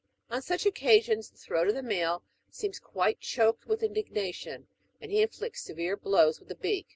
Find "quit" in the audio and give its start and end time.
2.79-3.19